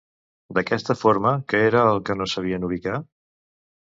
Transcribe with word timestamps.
D'aquesta 0.57 0.95
forma, 1.01 1.33
què 1.53 1.59
era 1.65 1.83
el 1.89 2.01
que 2.07 2.15
no 2.21 2.27
sabien 2.31 2.65
ubicar? 2.69 2.95